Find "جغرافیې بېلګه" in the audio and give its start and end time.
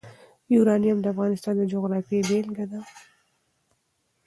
1.71-2.65